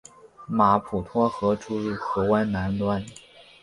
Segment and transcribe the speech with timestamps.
[0.47, 3.05] 马普托河注入海湾南端。